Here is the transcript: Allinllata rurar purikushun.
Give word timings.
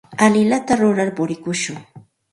Allinllata 0.27 0.77
rurar 0.81 1.11
purikushun. 1.19 1.79